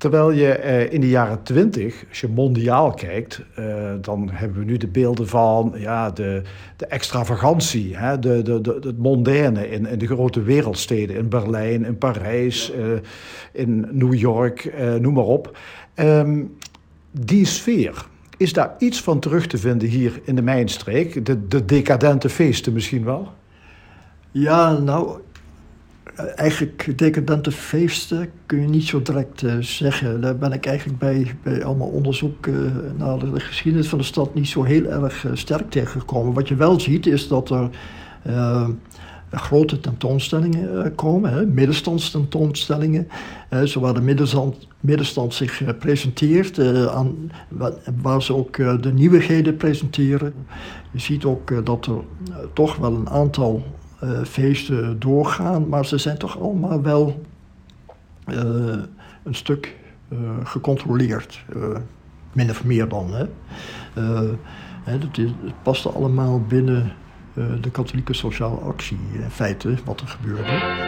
Terwijl 0.00 0.30
je 0.30 0.52
eh, 0.52 0.92
in 0.92 1.00
de 1.00 1.08
jaren 1.08 1.42
twintig, 1.42 2.04
als 2.08 2.20
je 2.20 2.28
mondiaal 2.28 2.94
kijkt, 2.94 3.42
eh, 3.54 3.64
dan 4.00 4.30
hebben 4.32 4.58
we 4.58 4.64
nu 4.64 4.76
de 4.76 4.86
beelden 4.86 5.28
van 5.28 5.74
ja, 5.76 6.10
de, 6.10 6.42
de 6.76 6.86
extravagantie, 6.86 7.96
hè, 7.96 8.18
de, 8.18 8.42
de, 8.42 8.60
de, 8.60 8.78
het 8.82 8.98
mondaine 8.98 9.70
in, 9.70 9.86
in 9.86 9.98
de 9.98 10.06
grote 10.06 10.42
wereldsteden, 10.42 11.16
in 11.16 11.28
Berlijn, 11.28 11.84
in 11.84 11.98
Parijs, 11.98 12.72
eh, 12.72 12.84
in 13.52 13.88
New 13.90 14.14
York, 14.14 14.72
noem 15.00 15.14
maar 15.14 15.24
op. 15.24 15.58
Ehm, 15.94 16.42
die 17.10 17.46
sfeer, 17.46 18.06
is 18.36 18.52
daar 18.52 18.74
iets 18.78 19.02
van 19.02 19.20
terug 19.20 19.46
te 19.46 19.58
vinden 19.58 19.88
hier 19.88 20.20
in 20.24 20.34
de 20.34 20.42
Mijnstreek? 20.42 21.26
De, 21.26 21.46
de 21.46 21.64
decadente 21.64 22.28
feesten 22.28 22.72
misschien 22.72 23.04
wel? 23.04 23.28
Ja, 24.30 24.78
nou, 24.78 25.20
eigenlijk 26.36 26.98
decadente 26.98 27.52
feesten 27.52 28.30
kun 28.46 28.60
je 28.60 28.68
niet 28.68 28.84
zo 28.84 29.02
direct 29.02 29.42
uh, 29.42 29.56
zeggen. 29.60 30.20
Daar 30.20 30.36
ben 30.36 30.52
ik 30.52 30.66
eigenlijk 30.66 30.98
bij, 30.98 31.34
bij 31.42 31.64
allemaal 31.64 31.88
onderzoek 31.88 32.46
uh, 32.46 32.54
naar 32.96 33.18
de 33.18 33.40
geschiedenis 33.40 33.88
van 33.88 33.98
de 33.98 34.04
stad 34.04 34.34
niet 34.34 34.48
zo 34.48 34.62
heel 34.62 34.84
erg 34.84 35.26
sterk 35.32 35.70
tegengekomen. 35.70 36.32
Wat 36.32 36.48
je 36.48 36.54
wel 36.54 36.80
ziet 36.80 37.06
is 37.06 37.28
dat 37.28 37.50
er 37.50 37.70
grote 39.30 39.80
tentoonstellingen 39.80 40.94
komen, 40.94 41.32
hè, 41.32 41.46
middenstandstentoonstellingen, 41.46 43.08
zo 43.64 43.80
waar 43.80 43.94
de 43.94 44.00
middenstand, 44.00 44.68
middenstand 44.80 45.34
zich 45.34 45.78
presenteert, 45.78 46.58
aan, 46.88 47.30
waar 48.02 48.22
ze 48.22 48.34
ook 48.34 48.56
de 48.56 48.92
nieuwigheden 48.92 49.56
presenteren. 49.56 50.34
Je 50.90 50.98
ziet 50.98 51.24
ook 51.24 51.66
dat 51.66 51.86
er 51.86 52.00
toch 52.52 52.76
wel 52.76 52.94
een 52.94 53.08
aantal 53.08 53.62
uh, 54.04 54.24
feesten 54.24 54.98
doorgaan, 54.98 55.68
maar 55.68 55.86
ze 55.86 55.98
zijn 55.98 56.18
toch 56.18 56.40
allemaal 56.40 56.82
wel 56.82 57.22
uh, 58.26 58.36
een 59.22 59.34
stuk 59.34 59.76
uh, 60.08 60.18
gecontroleerd. 60.44 61.44
min 62.32 62.50
of 62.50 62.64
meer 62.64 62.88
dan. 62.88 63.14
Hè. 63.14 63.24
Hè, 64.84 64.98
dat 64.98 65.16
het 65.16 65.62
paste 65.62 65.88
allemaal 65.88 66.40
binnen 66.40 66.92
de 67.60 67.70
katholieke 67.72 68.14
sociale 68.14 68.56
actie, 68.56 68.98
in 69.12 69.30
feite, 69.30 69.74
wat 69.84 70.00
er 70.00 70.06
gebeurde. 70.06 70.78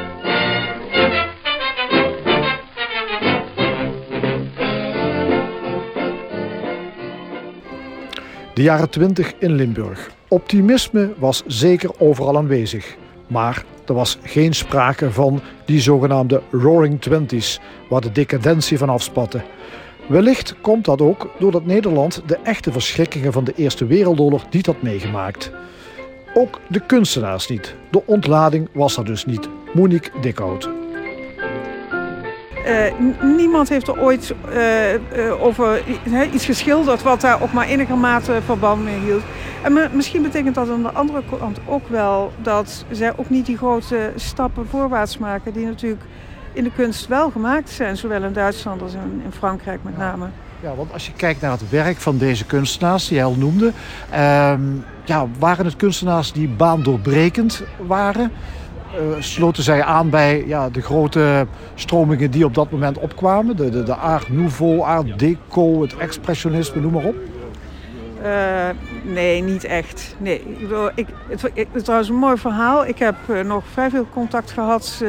De 8.54 8.62
jaren 8.62 8.90
20 8.90 9.32
in 9.38 9.52
Limburg. 9.52 10.10
Optimisme 10.28 11.14
was 11.18 11.42
zeker 11.46 11.90
overal 11.98 12.36
aanwezig. 12.36 12.96
Maar 13.32 13.64
er 13.86 13.94
was 13.94 14.18
geen 14.22 14.52
sprake 14.52 15.10
van 15.10 15.40
die 15.64 15.80
zogenaamde 15.80 16.42
Roaring 16.50 17.00
Twenties, 17.00 17.60
waar 17.88 18.00
de 18.00 18.12
decadentie 18.12 18.78
van 18.78 18.88
afspatte. 18.88 19.42
Wellicht 20.08 20.54
komt 20.60 20.84
dat 20.84 21.00
ook 21.00 21.30
doordat 21.38 21.64
Nederland 21.64 22.22
de 22.26 22.38
echte 22.42 22.72
verschrikkingen 22.72 23.32
van 23.32 23.44
de 23.44 23.52
Eerste 23.56 23.86
Wereldoorlog 23.86 24.50
niet 24.50 24.66
had 24.66 24.82
meegemaakt. 24.82 25.52
Ook 26.34 26.60
de 26.68 26.80
kunstenaars 26.80 27.48
niet. 27.48 27.74
De 27.90 28.02
ontlading 28.06 28.68
was 28.72 28.96
er 28.96 29.04
dus 29.04 29.24
niet. 29.24 29.48
Monique 29.74 30.20
Dikhout. 30.20 30.81
Uh, 32.66 33.36
niemand 33.36 33.68
heeft 33.68 33.88
er 33.88 34.00
ooit 34.00 34.34
uh, 34.48 34.92
uh, 34.92 35.42
over 35.42 35.82
iets 36.32 36.44
geschilderd 36.44 37.02
wat 37.02 37.20
daar 37.20 37.42
ook 37.42 37.52
maar 37.52 37.66
enige 37.66 37.94
mate 37.94 38.40
verband 38.44 38.84
mee 38.84 38.98
hield. 38.98 39.22
En 39.62 39.90
misschien 39.92 40.22
betekent 40.22 40.54
dat 40.54 40.70
aan 40.70 40.82
de 40.82 40.92
andere 40.92 41.22
kant 41.38 41.58
ook 41.66 41.88
wel 41.88 42.32
dat 42.42 42.84
zij 42.90 43.12
ook 43.16 43.30
niet 43.30 43.46
die 43.46 43.56
grote 43.56 44.12
stappen 44.16 44.66
voorwaarts 44.68 45.18
maken 45.18 45.52
die 45.52 45.66
natuurlijk 45.66 46.02
in 46.52 46.64
de 46.64 46.72
kunst 46.76 47.06
wel 47.06 47.30
gemaakt 47.30 47.70
zijn, 47.70 47.96
zowel 47.96 48.22
in 48.22 48.32
Duitsland 48.32 48.82
als 48.82 48.94
in, 48.94 49.22
in 49.24 49.32
Frankrijk 49.32 49.80
met 49.82 49.98
name. 49.98 50.26
Ja, 50.60 50.74
want 50.74 50.92
als 50.92 51.06
je 51.06 51.12
kijkt 51.12 51.40
naar 51.40 51.50
het 51.50 51.70
werk 51.70 51.96
van 51.96 52.18
deze 52.18 52.46
kunstenaars 52.46 53.08
die 53.08 53.18
hij 53.18 53.26
al 53.26 53.34
noemde, 53.34 53.72
uh, 54.12 54.54
ja, 55.04 55.26
waren 55.38 55.64
het 55.64 55.76
kunstenaars 55.76 56.32
die 56.32 56.48
baandoorbrekend 56.48 57.62
waren? 57.86 58.32
Uh, 59.00 59.22
sloten 59.22 59.62
zij 59.62 59.82
aan 59.82 60.10
bij 60.10 60.44
ja, 60.46 60.70
de 60.70 60.82
grote 60.82 61.46
stromingen 61.74 62.30
die 62.30 62.44
op 62.44 62.54
dat 62.54 62.70
moment 62.70 62.98
opkwamen? 62.98 63.56
De, 63.56 63.70
de, 63.70 63.82
de 63.82 63.94
Art 63.94 64.28
Nouveau, 64.28 64.80
Art 64.80 65.18
Deco, 65.18 65.82
het 65.82 65.96
expressionisme, 65.96 66.80
noem 66.80 66.92
maar 66.92 67.04
op? 67.04 67.14
Uh, 68.22 68.68
nee, 69.02 69.42
niet 69.42 69.64
echt. 69.64 70.14
Nee. 70.18 70.42
Ik, 70.94 71.06
het, 71.28 71.42
het, 71.42 71.66
het 71.72 71.86
was 71.86 72.08
een 72.08 72.14
mooi 72.14 72.36
verhaal. 72.36 72.86
Ik 72.86 72.98
heb 72.98 73.14
uh, 73.30 73.40
nog 73.40 73.64
vrij 73.72 73.90
veel 73.90 74.06
contact 74.12 74.50
gehad, 74.50 75.02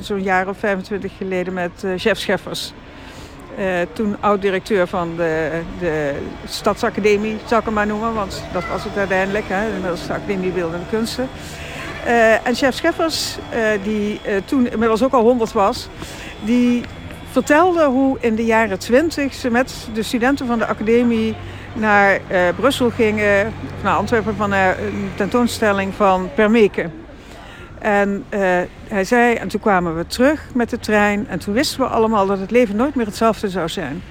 zo'n 0.00 0.22
jaar 0.22 0.48
of 0.48 0.58
25 0.58 1.12
geleden, 1.16 1.52
met 1.52 1.84
Chef 1.96 2.18
Scheffers. 2.18 2.72
toen 3.92 4.16
oud-directeur 4.20 4.86
van 4.86 5.16
de, 5.16 5.60
de 5.78 6.12
Stadsacademie, 6.44 7.36
zou 7.46 7.60
ik 7.60 7.66
hem 7.66 7.74
maar 7.74 7.86
noemen, 7.86 8.14
want 8.14 8.42
dat 8.52 8.68
was 8.68 8.84
het 8.84 8.96
uiteindelijk. 8.96 9.44
Hè, 9.48 9.80
de 9.80 10.12
Academie 10.12 10.52
Beeldende 10.52 10.86
Kunsten. 10.90 11.28
En 12.44 12.54
Chef 12.54 12.74
Scheffers, 12.74 13.36
die 13.82 14.20
toen 14.44 14.70
inmiddels 14.70 15.02
ook 15.02 15.12
al 15.12 15.22
100 15.22 15.52
was, 15.52 15.88
die 16.44 16.84
vertelde 17.30 17.84
hoe 17.84 18.16
in 18.20 18.34
de 18.34 18.44
jaren 18.44 18.78
20 18.78 19.34
ze 19.34 19.50
met 19.50 19.88
de 19.94 20.02
studenten 20.02 20.46
van 20.46 20.58
de 20.58 20.66
academie 20.66 21.34
naar 21.72 22.20
Brussel 22.56 22.90
gingen, 22.90 23.52
naar 23.82 23.96
Antwerpen, 23.96 24.36
van 24.36 24.52
een 24.52 25.10
tentoonstelling 25.14 25.94
van 25.94 26.30
Permeke. 26.34 26.90
En 27.78 28.24
hij 28.88 29.04
zei, 29.04 29.34
en 29.34 29.48
toen 29.48 29.60
kwamen 29.60 29.96
we 29.96 30.06
terug 30.06 30.48
met 30.54 30.70
de 30.70 30.78
trein 30.78 31.28
en 31.28 31.38
toen 31.38 31.54
wisten 31.54 31.80
we 31.80 31.86
allemaal 31.86 32.26
dat 32.26 32.38
het 32.38 32.50
leven 32.50 32.76
nooit 32.76 32.94
meer 32.94 33.06
hetzelfde 33.06 33.48
zou 33.48 33.68
zijn. 33.68 34.02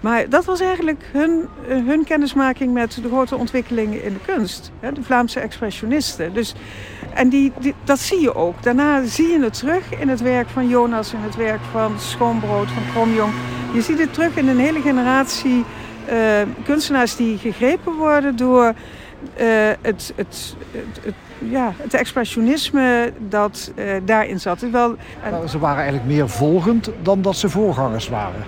Maar 0.00 0.28
dat 0.28 0.44
was 0.44 0.60
eigenlijk 0.60 1.04
hun, 1.12 1.48
hun 1.66 2.04
kennismaking 2.04 2.72
met 2.72 2.98
de 3.02 3.08
grote 3.08 3.36
ontwikkelingen 3.36 4.02
in 4.02 4.12
de 4.12 4.32
kunst. 4.32 4.70
Hè, 4.80 4.92
de 4.92 5.02
Vlaamse 5.02 5.40
expressionisten. 5.40 6.32
Dus, 6.32 6.54
en 7.14 7.28
die, 7.28 7.52
die, 7.58 7.74
dat 7.84 7.98
zie 7.98 8.20
je 8.20 8.34
ook. 8.34 8.62
Daarna 8.62 9.04
zie 9.04 9.28
je 9.28 9.40
het 9.40 9.58
terug 9.58 9.94
in 9.98 10.08
het 10.08 10.20
werk 10.20 10.48
van 10.48 10.68
Jonas, 10.68 11.12
in 11.12 11.20
het 11.20 11.36
werk 11.36 11.60
van 11.70 11.92
Schoonbrood, 11.98 12.70
van 12.70 12.82
Kromjong. 12.92 13.32
Je 13.72 13.82
ziet 13.82 13.98
het 13.98 14.12
terug 14.12 14.36
in 14.36 14.48
een 14.48 14.58
hele 14.58 14.80
generatie 14.80 15.64
uh, 16.12 16.14
kunstenaars 16.64 17.16
die 17.16 17.38
gegrepen 17.38 17.94
worden 17.94 18.36
door 18.36 18.64
uh, 18.64 19.46
het, 19.80 20.12
het, 20.16 20.56
het, 20.70 21.04
het, 21.04 21.14
ja, 21.38 21.72
het 21.76 21.94
expressionisme 21.94 23.12
dat 23.18 23.72
uh, 23.76 23.84
daarin 24.04 24.40
zat. 24.40 24.60
Wel, 24.60 24.96
en... 25.22 25.48
Ze 25.48 25.58
waren 25.58 25.82
eigenlijk 25.82 26.06
meer 26.06 26.28
volgend 26.28 26.90
dan 27.02 27.22
dat 27.22 27.36
ze 27.36 27.48
voorgangers 27.48 28.08
waren. 28.08 28.44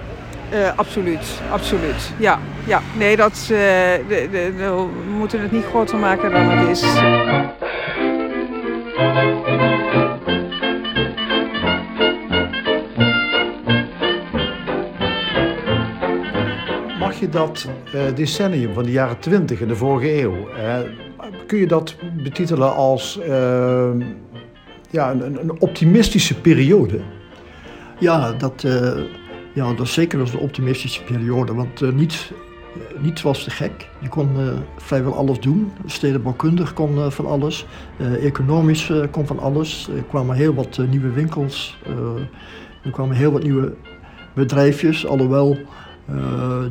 absoluut, 0.76 1.40
absoluut. 1.52 2.12
Ja, 2.16 2.38
ja. 2.66 2.80
nee, 2.96 3.16
dat, 3.16 3.44
de, 3.48 4.04
de, 4.08 4.28
de, 4.30 4.52
we 4.56 4.88
moeten 5.18 5.40
het 5.40 5.52
niet 5.52 5.64
groter 5.64 5.98
maken 5.98 6.30
dan 6.30 6.50
het 6.50 6.68
is. 6.68 6.82
Dat 17.30 17.68
uh, 17.94 18.00
decennium 18.14 18.74
van 18.74 18.84
de 18.84 18.90
jaren 18.90 19.18
20 19.18 19.60
in 19.60 19.68
de 19.68 19.76
vorige 19.76 20.22
eeuw, 20.22 20.34
uh, 20.34 20.78
kun 21.46 21.58
je 21.58 21.66
dat 21.66 21.96
betitelen 22.22 22.74
als 22.74 23.18
uh, 23.28 23.90
ja, 24.90 25.10
een, 25.10 25.40
een, 25.40 25.60
optimistische 25.60 26.40
periode? 26.40 27.00
Ja, 27.98 28.32
dat, 28.32 28.66
ja, 29.52 29.74
dat 29.74 29.88
zeker 29.88 30.20
als 30.20 30.32
een 30.32 30.38
optimistische 30.38 31.02
periode, 31.02 31.54
want 31.54 31.94
niets, 31.94 32.32
niets 32.98 33.22
was 33.22 33.44
te 33.44 33.50
gek. 33.50 33.88
Je 33.98 34.08
kon 34.08 34.28
vrijwel 34.76 35.14
alles 35.14 35.40
doen. 35.40 35.72
Stedenbouwkundig 35.86 36.72
kon 36.72 37.12
van 37.12 37.26
alles, 37.26 37.66
economisch 38.22 38.92
kon 39.10 39.26
van 39.26 39.38
alles. 39.38 39.88
Er 39.96 40.02
kwamen 40.02 40.36
heel 40.36 40.54
wat 40.54 40.80
nieuwe 40.90 41.10
winkels, 41.10 41.78
er 42.82 42.90
kwamen 42.90 43.16
heel 43.16 43.32
wat 43.32 43.42
nieuwe 43.42 43.74
bedrijfjes, 44.34 45.06
alhoewel 45.06 45.56
uh, 45.56 45.66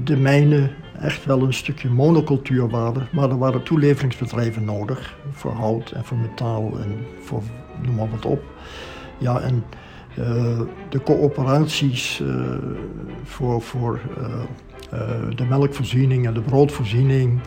de 0.03 0.17
mijnen 0.17 0.71
echt 0.99 1.25
wel 1.25 1.41
een 1.41 1.53
stukje 1.53 1.89
monocultuur 1.89 2.69
waren. 2.69 3.07
Maar 3.11 3.29
er 3.29 3.37
waren 3.37 3.63
toeleveringsbedrijven 3.63 4.65
nodig 4.65 5.17
voor 5.31 5.51
hout 5.51 5.91
en 5.91 6.05
voor 6.05 6.17
metaal 6.17 6.79
en 6.79 7.05
voor 7.21 7.41
noem 7.81 7.95
maar 7.95 8.09
wat 8.09 8.25
op. 8.25 8.43
Ja, 9.17 9.39
en 9.39 9.63
uh, 10.19 10.59
de 10.89 11.03
coöperaties 11.03 12.19
uh, 12.19 12.57
voor, 13.23 13.61
voor 13.61 13.99
de 15.35 15.45
melkvoorziening 15.49 16.25
en 16.25 16.33
de 16.33 16.41
broodvoorziening, 16.41 17.39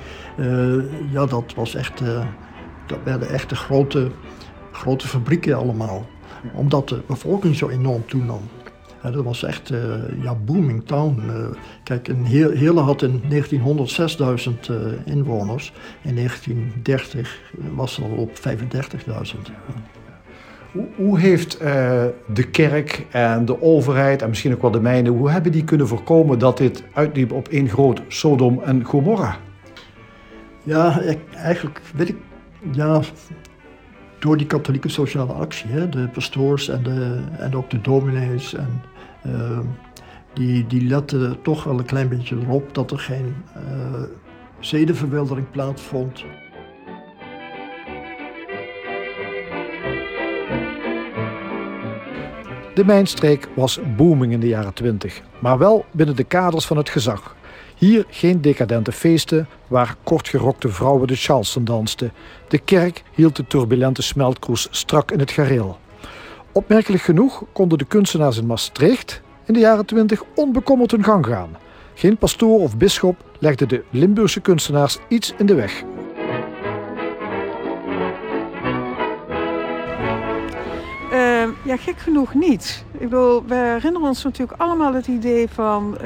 ja, 1.10 1.26
dat 1.26 1.54
was 1.54 1.74
echt, 1.74 2.02
dat 2.86 2.98
werden 3.04 3.28
echt 3.28 3.52
grote, 3.52 4.10
grote 4.72 5.08
fabrieken 5.08 5.56
allemaal. 5.56 6.06
Omdat 6.54 6.88
de 6.88 7.02
bevolking 7.06 7.56
zo 7.56 7.68
enorm 7.68 8.06
toenam. 8.06 8.40
Ja, 9.02 9.10
dat 9.10 9.24
was 9.24 9.42
echt 9.42 9.70
uh, 9.70 9.78
ja, 10.22 10.34
booming 10.34 10.86
town. 10.86 11.22
Uh, 11.26 11.46
kijk, 11.84 12.08
een 12.08 12.24
Heerlen 12.24 12.84
had 12.84 13.02
in 13.02 13.22
1900 13.28 13.90
6000 13.90 14.68
uh, 14.68 14.76
inwoners. 15.04 15.72
In 16.02 16.14
1930 16.14 17.40
was 17.74 17.96
het 17.96 18.04
al 18.04 18.10
op 18.10 18.30
35.000. 18.36 19.52
Hoe, 20.72 20.86
hoe 20.96 21.18
heeft 21.18 21.58
de 22.32 22.48
kerk 22.50 23.06
en 23.10 23.44
de 23.44 23.62
overheid 23.62 24.22
en 24.22 24.28
misschien 24.28 24.52
ook 24.54 24.62
wel 24.62 24.70
de 24.70 24.80
mijnen, 24.80 25.12
hoe 25.12 25.30
hebben 25.30 25.52
die 25.52 25.64
kunnen 25.64 25.88
voorkomen 25.88 26.38
dat 26.38 26.58
dit 26.58 26.84
uitliep 26.92 27.32
op 27.32 27.48
één 27.48 27.68
groot 27.68 28.02
Sodom 28.08 28.60
en 28.64 28.84
Gomorra? 28.84 29.36
Ja, 30.62 31.00
ik, 31.00 31.18
eigenlijk 31.34 31.80
weet 31.94 32.08
ik, 32.08 32.16
ja, 32.72 33.00
door 34.18 34.36
die 34.36 34.46
katholieke 34.46 34.88
sociale 34.88 35.32
actie, 35.32 35.70
hè, 35.70 35.88
de 35.88 36.08
pastoors 36.08 36.68
en, 36.68 36.82
de, 36.82 37.20
en 37.38 37.56
ook 37.56 37.70
de 37.70 37.80
dominees 37.80 38.54
en 38.54 38.82
uh, 39.26 39.58
die, 40.32 40.66
die 40.66 40.84
letten 40.84 41.42
toch 41.42 41.64
wel 41.64 41.78
een 41.78 41.84
klein 41.84 42.08
beetje 42.08 42.36
erop 42.36 42.74
dat 42.74 42.90
er 42.90 42.98
geen 42.98 43.34
uh, 43.56 44.02
zedenverwildering 44.60 45.50
plaatsvond. 45.50 46.24
De 52.74 52.84
mijnstreek 52.84 53.48
was 53.54 53.80
booming 53.96 54.32
in 54.32 54.40
de 54.40 54.48
jaren 54.48 54.74
20, 54.74 55.22
maar 55.38 55.58
wel 55.58 55.84
binnen 55.90 56.16
de 56.16 56.24
kaders 56.24 56.64
van 56.64 56.76
het 56.76 56.90
gezag. 56.90 57.36
Hier 57.76 58.04
geen 58.08 58.40
decadente 58.40 58.92
feesten 58.92 59.48
waar 59.66 59.96
kortgerokte 60.02 60.68
vrouwen 60.68 61.06
de 61.06 61.16
Charleston 61.16 61.64
dansten. 61.64 62.12
De 62.48 62.58
kerk 62.58 63.02
hield 63.14 63.36
de 63.36 63.46
turbulente 63.46 64.02
smeltkroes 64.02 64.68
strak 64.70 65.10
in 65.10 65.18
het 65.18 65.30
gareel. 65.30 65.78
Opmerkelijk 66.52 67.02
genoeg 67.02 67.44
konden 67.52 67.78
de 67.78 67.84
kunstenaars 67.84 68.38
in 68.38 68.46
Maastricht 68.46 69.22
in 69.44 69.54
de 69.54 69.60
jaren 69.60 69.86
20 69.86 70.22
onbekommerd 70.34 70.90
hun 70.90 71.04
gang 71.04 71.26
gaan. 71.26 71.56
Geen 71.94 72.16
pastoor 72.16 72.60
of 72.60 72.76
bisschop 72.76 73.24
legde 73.38 73.66
de 73.66 73.84
Limburgse 73.90 74.40
kunstenaars 74.40 74.98
iets 75.08 75.34
in 75.38 75.46
de 75.46 75.54
weg. 75.54 75.82
Uh, 81.12 81.48
ja, 81.64 81.76
gek 81.76 81.98
genoeg 81.98 82.34
niet. 82.34 82.84
Ik 82.92 83.08
bedoel, 83.08 83.44
we 83.46 83.54
herinneren 83.54 84.08
ons 84.08 84.24
natuurlijk 84.24 84.60
allemaal 84.60 84.94
het 84.94 85.06
idee 85.06 85.48
van 85.48 85.92
uh, 85.94 86.00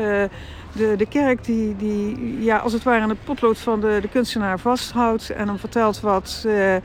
de, 0.73 0.95
de 0.97 1.07
kerk 1.09 1.45
die, 1.45 1.77
die 1.77 2.43
ja, 2.43 2.57
als 2.57 2.73
het 2.73 2.83
ware 2.83 3.01
aan 3.01 3.09
het 3.09 3.25
potlood 3.25 3.59
van 3.59 3.81
de, 3.81 3.99
de 4.01 4.09
kunstenaar 4.09 4.59
vasthoudt 4.59 5.31
en 5.31 5.49
hem 5.49 5.59
vertelt 5.59 6.01
wat, 6.01 6.45
uh, 6.47 6.77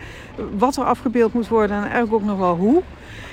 wat 0.58 0.78
er 0.78 0.84
afgebeeld 0.84 1.34
moet 1.34 1.48
worden 1.48 1.76
en 1.76 1.84
eigenlijk 1.84 2.14
ook 2.14 2.24
nog 2.24 2.38
wel 2.38 2.56
hoe. 2.56 2.84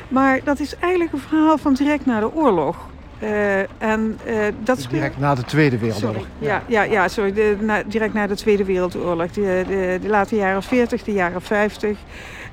Maar 0.08 0.40
dat 0.44 0.60
is 0.60 0.76
eigenlijk 0.76 1.12
een 1.12 1.18
verhaal 1.18 1.58
van 1.58 1.74
direct 1.74 2.06
na 2.06 2.20
de 2.20 2.34
oorlog. 2.34 2.76
Uh, 3.22 3.58
en, 3.58 4.18
uh, 4.26 4.38
dat 4.62 4.78
speelt... 4.78 4.94
Direct 4.94 5.18
na 5.18 5.34
de 5.34 5.44
Tweede 5.44 5.78
Wereldoorlog. 5.78 6.26
Ja, 6.38 6.62
ja, 6.66 6.82
ja, 6.82 7.08
sorry. 7.08 7.32
De, 7.32 7.56
na, 7.60 7.82
direct 7.86 8.14
na 8.14 8.26
de 8.26 8.36
Tweede 8.36 8.64
Wereldoorlog. 8.64 9.30
De, 9.30 9.64
de, 9.68 9.98
de 10.02 10.08
late 10.08 10.36
jaren 10.36 10.62
40, 10.62 11.02
de 11.02 11.12
jaren 11.12 11.42
50. 11.42 11.98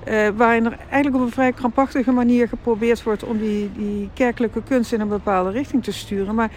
Uh, 0.08 0.28
waarin 0.36 0.66
er 0.66 0.78
eigenlijk 0.90 1.16
op 1.16 1.22
een 1.22 1.34
vrij 1.34 1.52
krampachtige 1.52 2.12
manier 2.12 2.48
geprobeerd 2.48 3.04
wordt 3.04 3.24
om 3.24 3.38
die, 3.38 3.72
die 3.78 4.10
kerkelijke 4.14 4.64
kunst 4.64 4.94
in 4.94 5.02
een 5.02 5.08
bepaalde 5.08 5.50
richting 5.50 5.84
te 5.84 5.92
sturen. 5.92 6.36
Maar 6.36 6.52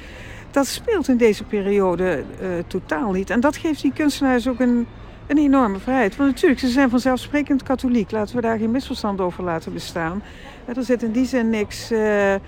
dat 0.50 0.66
speelt 0.66 1.08
in 1.08 1.16
deze 1.16 1.44
periode 1.44 2.24
totaal 2.66 3.12
niet. 3.12 3.30
En 3.30 3.40
dat 3.40 3.56
geeft 3.56 3.82
die 3.82 3.92
kunstenaars 3.92 4.48
ook 4.48 4.60
een, 4.60 4.86
een 5.28 5.38
enorme 5.38 5.78
vrijheid. 5.78 6.16
Want 6.16 6.30
natuurlijk, 6.30 6.61
ze 6.61 6.68
zijn 6.68 6.90
vanzelfsprekend 6.90 7.62
katholiek. 7.62 8.11
Laten 8.11 8.37
we 8.37 8.42
daar 8.42 8.58
geen 8.58 8.70
misverstand 8.70 9.20
over 9.20 9.44
laten 9.44 9.73
bestaan. 9.73 10.23
Er 10.64 10.85
zit 10.85 11.02
in 11.02 11.12
die 11.12 11.26
zin 11.26 11.50
niks, 11.50 11.92
uh, 11.92 12.35
uh, 12.35 12.40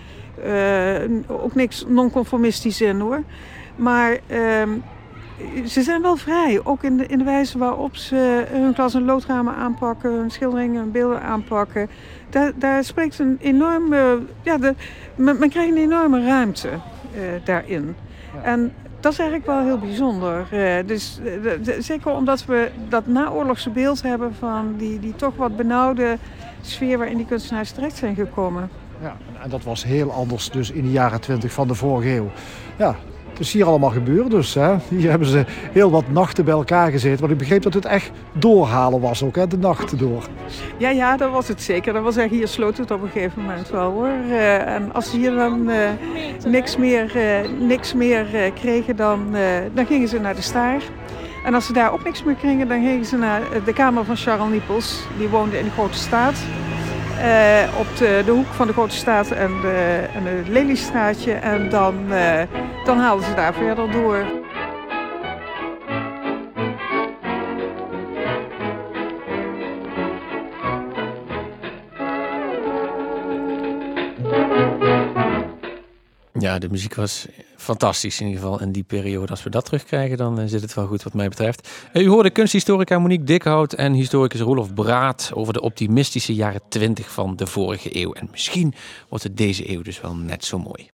ook 1.27 1.55
niks 1.55 1.85
non-conformistisch 1.89 2.81
in 2.81 3.01
hoor. 3.01 3.23
Maar 3.77 4.13
uh, 4.13 4.63
ze 5.67 5.83
zijn 5.83 6.03
wel 6.03 6.17
vrij. 6.17 6.61
Ook 6.65 6.83
in 6.83 6.97
de, 6.97 7.07
in 7.07 7.19
de 7.19 7.25
wijze 7.25 7.59
waarop 7.59 7.97
ze 7.97 8.45
hun 8.51 8.75
klas- 8.75 8.95
en 8.95 9.05
loodramen 9.05 9.55
aanpakken, 9.55 10.13
hun 10.13 10.31
schilderingen 10.31 10.83
en 10.83 10.91
beelden 10.91 11.23
aanpakken. 11.23 11.89
Daar, 12.31 12.53
daar 12.55 12.85
spreekt 12.85 13.19
een 13.19 13.37
enorme. 13.41 14.19
Ja, 14.43 14.59
de, 14.59 14.75
men, 15.15 15.39
men 15.39 15.49
krijgt 15.49 15.71
een 15.71 15.77
enorme 15.77 16.25
ruimte 16.25 16.69
uh, 16.69 17.21
daarin. 17.45 17.97
Ja. 18.35 18.43
En 18.43 18.73
dat 19.01 19.13
is 19.13 19.19
eigenlijk 19.19 19.49
wel 19.49 19.65
heel 19.65 19.79
bijzonder. 19.79 20.47
Uh, 20.53 20.87
dus, 20.87 21.19
de, 21.63 21.77
zeker 21.79 22.13
omdat 22.13 22.45
we 22.45 22.71
dat 22.89 23.07
naoorlogse 23.07 23.71
beeld 23.71 24.03
hebben 24.03 24.35
van 24.35 24.75
die, 24.77 24.99
die 24.99 25.17
toch 25.17 25.37
wat 25.37 25.57
benauwde 25.57 26.19
sfeer 26.61 26.99
waarin 26.99 27.17
die 27.17 27.27
kunstenaars 27.27 27.71
terecht 27.71 27.97
zijn 27.97 28.15
gekomen. 28.15 28.71
Ja, 29.03 29.17
en 29.43 29.51
dat 29.51 29.63
was 29.63 29.85
heel 29.85 30.13
anders 30.13 30.51
dus 30.51 30.71
in 30.71 30.83
de 30.83 30.91
jaren 30.91 31.21
20 31.21 31.53
van 31.53 31.69
de 31.69 31.75
vorige 31.75 32.09
eeuw. 32.09 32.31
Ja, 32.77 32.97
het 33.41 33.49
is 33.49 33.55
hier 33.55 33.67
allemaal 33.67 33.91
gebeurd 33.91 34.31
dus. 34.31 34.55
Hè. 34.55 34.75
Hier 34.89 35.11
hebben 35.11 35.29
ze 35.29 35.45
heel 35.73 35.91
wat 35.91 36.11
nachten 36.11 36.45
bij 36.45 36.55
elkaar 36.55 36.91
gezeten. 36.91 37.21
Want 37.21 37.33
ik 37.33 37.39
begreep 37.39 37.63
dat 37.63 37.75
het 37.75 37.85
echt 37.85 38.11
doorhalen 38.33 39.01
was 39.01 39.23
ook, 39.23 39.37
hè, 39.37 39.47
de 39.47 39.59
nachten 39.59 39.99
door. 39.99 40.25
Ja, 40.77 40.91
ja, 40.91 41.17
dat 41.17 41.31
was 41.31 41.49
het 41.49 41.63
zeker. 41.63 41.93
Dat 41.93 42.03
was 42.03 42.17
echt, 42.17 42.31
hier 42.31 42.49
sloot 42.49 42.77
het 42.77 42.91
op 42.91 43.03
een 43.03 43.09
gegeven 43.09 43.43
moment 43.43 43.71
wel 43.71 43.91
hoor. 43.91 44.11
Uh, 44.29 44.75
en 44.75 44.93
als 44.93 45.11
ze 45.11 45.17
hier 45.17 45.35
dan 45.35 45.71
uh, 45.71 45.77
niks 46.47 46.77
meer, 46.77 47.17
uh, 47.17 47.67
niks 47.67 47.95
meer 47.95 48.27
kregen, 48.61 48.97
dan, 48.97 49.35
dan 49.75 49.87
gingen 49.87 50.09
ze 50.09 50.21
naar 50.21 50.35
de 50.35 50.43
Staar. 50.43 50.83
En 51.45 51.55
als 51.55 51.67
ze 51.67 51.73
daar 51.73 51.93
ook 51.93 52.05
niks 52.05 52.25
meer 52.25 52.35
kregen, 52.35 52.69
dan 52.69 52.83
gingen 52.83 53.05
ze 53.05 53.17
naar 53.17 53.43
de 53.65 53.73
kamer 53.73 54.05
van 54.05 54.17
Charles 54.17 54.51
Niepels. 54.51 55.03
Die 55.19 55.29
woonde 55.29 55.59
in 55.59 55.65
de 55.65 55.71
Grote 55.71 55.99
Staat. 55.99 56.35
Uh, 57.21 57.79
op 57.79 57.97
de, 57.97 58.23
de, 58.25 58.31
hoek 58.31 58.47
van 58.47 58.67
de 58.67 58.73
Grote 58.73 58.95
Staat 58.95 59.31
en, 59.31 59.61
de, 59.61 60.07
en 60.15 60.25
het 60.25 60.49
Leliestraatje. 60.49 61.33
En 61.33 61.69
dan, 61.69 61.95
uh, 62.09 62.43
dan 62.85 62.99
haalden 62.99 63.25
ze 63.25 63.35
daar 63.35 63.55
verder 63.55 63.91
door. 63.91 64.25
Ja, 76.33 76.59
de 76.59 76.69
muziek 76.71 76.95
was 76.95 77.27
fantastisch 77.61 78.21
in 78.21 78.27
ieder 78.27 78.43
geval 78.43 78.61
in 78.61 78.73
die 78.73 78.83
periode. 78.83 79.31
Als 79.31 79.43
we 79.43 79.51
dat 79.51 79.65
terugkrijgen, 79.65 80.17
dan 80.17 80.49
zit 80.49 80.63
het 80.63 80.75
wel 80.75 80.87
goed 80.87 81.03
wat 81.03 81.15
mij 81.15 81.29
betreft. 81.29 81.69
U 81.93 82.09
hoorde 82.09 82.31
kunsthistorica 82.31 82.99
Monique 82.99 83.25
Dikhout 83.25 83.73
en 83.73 83.93
historicus 83.93 84.41
Roelof 84.41 84.75
Braat 84.75 85.31
over 85.35 85.53
de 85.53 85.61
optimistische 85.61 86.35
jaren 86.35 86.61
20 86.69 87.11
van 87.11 87.37
de 87.37 87.47
vorige 87.47 87.97
eeuw. 87.97 88.13
En 88.13 88.29
misschien 88.31 88.75
wordt 89.09 89.25
het 89.25 89.37
deze 89.37 89.71
eeuw 89.71 89.83
dus 89.83 90.01
wel 90.01 90.15
net 90.15 90.45
zo 90.45 90.59
mooi. 90.59 90.89